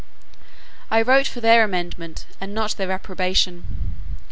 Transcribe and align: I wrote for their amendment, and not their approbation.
I 0.89 1.03
wrote 1.03 1.27
for 1.27 1.41
their 1.41 1.63
amendment, 1.63 2.25
and 2.41 2.55
not 2.55 2.71
their 2.71 2.91
approbation. 2.91 3.93